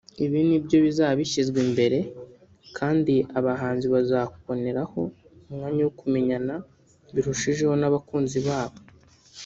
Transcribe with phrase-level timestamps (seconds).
[0.25, 1.97] Ibi nibyo bizaba bishyizwe imbere
[2.77, 5.01] kandi abahanzi bakazaboneraho
[5.49, 6.53] umwanya wo kumenyana
[7.13, 8.77] birushijeho n’abakunzi babo